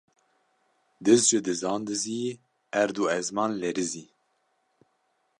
Diz 1.05 1.21
ji 1.29 1.39
dizan 1.45 1.81
dizî, 1.89 2.21
erd 2.81 2.95
û 3.01 3.05
ezman 3.19 3.51
lerizî 3.61 4.05